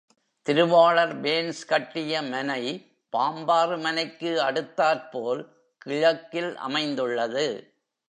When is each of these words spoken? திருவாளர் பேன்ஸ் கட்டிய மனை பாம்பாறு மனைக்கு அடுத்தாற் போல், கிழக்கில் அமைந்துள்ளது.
திருவாளர் 0.45 1.21
பேன்ஸ் 1.21 1.67
கட்டிய 1.67 2.21
மனை 2.21 2.63
பாம்பாறு 3.13 3.79
மனைக்கு 3.79 4.41
அடுத்தாற் 4.41 5.09
போல், 5.09 5.53
கிழக்கில் 5.77 6.55
அமைந்துள்ளது. 6.55 7.73